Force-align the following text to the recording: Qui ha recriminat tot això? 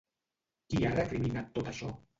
Qui 0.73 0.81
ha 0.89 0.95
recriminat 0.97 1.57
tot 1.59 1.75
això? 1.75 1.97